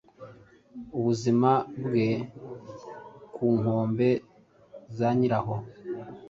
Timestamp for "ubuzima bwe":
0.97-2.07